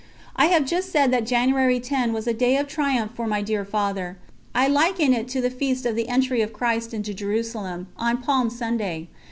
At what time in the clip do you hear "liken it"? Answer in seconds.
4.67-5.27